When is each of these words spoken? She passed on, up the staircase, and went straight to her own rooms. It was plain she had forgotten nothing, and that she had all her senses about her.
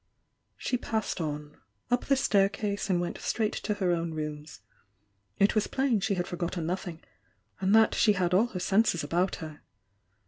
She 0.57 0.77
passed 0.77 1.21
on, 1.21 1.57
up 1.91 2.05
the 2.05 2.15
staircase, 2.15 2.89
and 2.89 2.99
went 2.99 3.19
straight 3.19 3.53
to 3.53 3.75
her 3.75 3.91
own 3.91 4.15
rooms. 4.15 4.61
It 5.37 5.53
was 5.53 5.67
plain 5.67 5.99
she 5.99 6.15
had 6.15 6.25
forgotten 6.27 6.65
nothing, 6.65 7.03
and 7.59 7.75
that 7.75 7.93
she 7.93 8.13
had 8.13 8.33
all 8.33 8.47
her 8.47 8.59
senses 8.59 9.03
about 9.03 9.35
her. 9.35 9.61